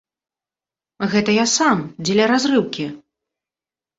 [1.11, 2.85] Гэта я сам дзеля разрыўкі.